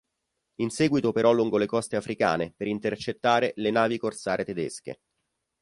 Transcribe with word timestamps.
In 0.61 0.71
seguito 0.71 1.09
operò 1.09 1.31
lungo 1.31 1.57
le 1.59 1.67
coste 1.67 1.95
africane 1.95 2.51
per 2.57 2.65
intercettare 2.65 3.53
le 3.57 3.69
navi 3.69 3.99
corsare 3.99 4.43
tedesche. 4.43 5.01